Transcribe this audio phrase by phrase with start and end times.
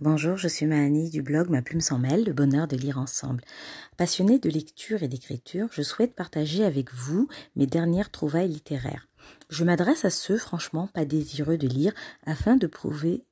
[0.00, 3.42] Bonjour, je suis Mahani du blog Ma Plume s'en mêle, le bonheur de lire ensemble.
[3.96, 7.26] Passionnée de lecture et d'écriture, je souhaite partager avec vous
[7.56, 9.08] mes dernières trouvailles littéraires.
[9.50, 11.94] Je m'adresse à ceux, franchement, pas désireux de lire,
[12.24, 13.24] afin de prouver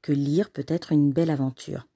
[0.00, 1.88] que lire peut être une belle aventure.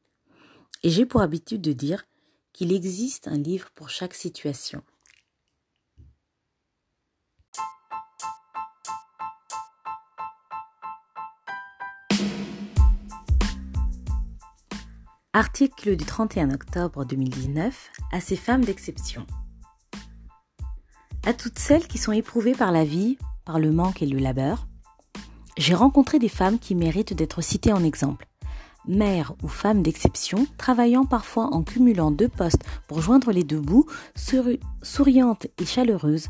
[0.83, 2.05] Et j'ai pour habitude de dire
[2.53, 4.83] qu'il existe un livre pour chaque situation.
[15.37, 19.27] Article du 31 octobre 2019 à ces femmes d'exception.
[21.27, 24.67] À toutes celles qui sont éprouvées par la vie, par le manque et le labeur,
[25.59, 28.27] j'ai rencontré des femmes qui méritent d'être citées en exemple.
[28.89, 33.85] Mères ou femmes d'exception, travaillant parfois en cumulant deux postes pour joindre les deux bouts,
[34.15, 36.29] souriantes et chaleureuses,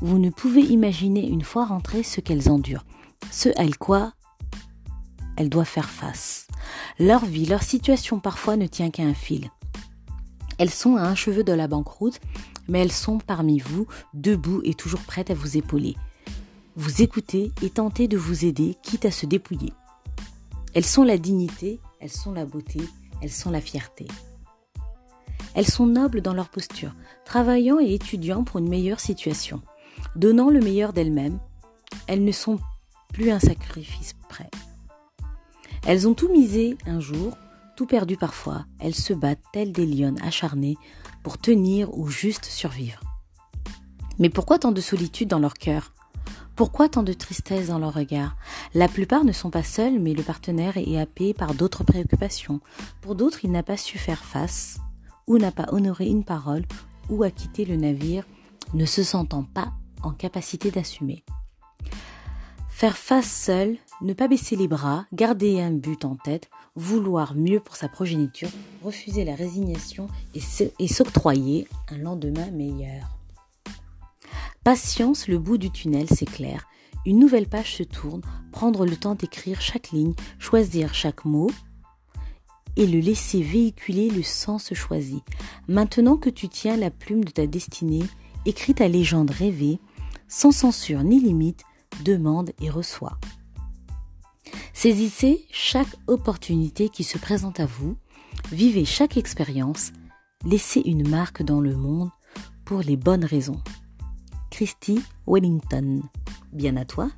[0.00, 2.86] vous ne pouvez imaginer une fois rentrées ce qu'elles endurent,
[3.30, 4.14] ce à quoi
[5.38, 6.48] elles doivent faire face.
[6.98, 9.50] Leur vie, leur situation parfois ne tient qu'à un fil.
[10.58, 12.20] Elles sont à un cheveu de la banqueroute,
[12.66, 15.94] mais elles sont parmi vous, debout et toujours prêtes à vous épauler.
[16.74, 19.72] Vous écoutez et tentez de vous aider, quitte à se dépouiller.
[20.74, 22.80] Elles sont la dignité, elles sont la beauté,
[23.22, 24.08] elles sont la fierté.
[25.54, 29.62] Elles sont nobles dans leur posture, travaillant et étudiant pour une meilleure situation,
[30.16, 31.38] donnant le meilleur d'elles-mêmes.
[32.08, 32.58] Elles ne sont
[33.12, 34.50] plus un sacrifice prêt.
[35.88, 37.38] Elles ont tout misé un jour,
[37.74, 38.66] tout perdu parfois.
[38.78, 40.76] Elles se battent telles des lionnes acharnées
[41.22, 43.00] pour tenir ou juste survivre.
[44.18, 45.94] Mais pourquoi tant de solitude dans leur cœur?
[46.56, 48.36] Pourquoi tant de tristesse dans leur regard?
[48.74, 52.60] La plupart ne sont pas seuls, mais le partenaire est happé par d'autres préoccupations.
[53.00, 54.80] Pour d'autres, il n'a pas su faire face,
[55.26, 56.66] ou n'a pas honoré une parole,
[57.08, 58.26] ou a quitté le navire,
[58.74, 61.24] ne se sentant pas en capacité d'assumer.
[62.78, 67.58] Faire face seul, ne pas baisser les bras, garder un but en tête, vouloir mieux
[67.58, 68.50] pour sa progéniture,
[68.84, 70.06] refuser la résignation
[70.78, 73.08] et s'octroyer un lendemain meilleur.
[74.62, 76.68] Patience, le bout du tunnel s'éclaire.
[77.04, 78.22] Une nouvelle page se tourne,
[78.52, 81.50] prendre le temps d'écrire chaque ligne, choisir chaque mot
[82.76, 85.24] et le laisser véhiculer le sens choisi.
[85.66, 88.04] Maintenant que tu tiens la plume de ta destinée,
[88.46, 89.80] écris ta légende rêvée,
[90.28, 91.64] sans censure ni limite,
[92.04, 93.18] demande et reçoit.
[94.72, 97.96] Saisissez chaque opportunité qui se présente à vous,
[98.52, 99.92] vivez chaque expérience,
[100.44, 102.10] laissez une marque dans le monde
[102.64, 103.60] pour les bonnes raisons.
[104.50, 106.02] Christy Wellington.
[106.52, 107.10] Bien à toi